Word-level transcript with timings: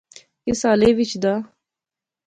کس 0.45 0.59
حالے 0.67 0.89
وچ 0.97 1.11
دا 1.23 1.33